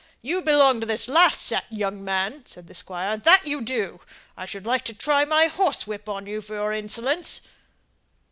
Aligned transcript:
You 0.23 0.41
belong 0.41 0.79
to 0.79 0.87
this 0.87 1.07
last 1.07 1.43
set, 1.43 1.65
young 1.71 2.03
man," 2.03 2.43
said 2.47 2.67
the 2.67 2.73
squire, 2.73 3.17
"that 3.17 3.45
you 3.45 3.61
do. 3.61 3.99
I 4.35 4.47
should 4.47 4.65
like 4.65 4.83
to 4.85 4.95
try 4.95 5.25
my 5.25 5.45
horsewhip 5.45 6.09
on 6.09 6.25
you 6.25 6.41
for 6.41 6.55
your 6.55 6.73
insolence." 6.73 7.41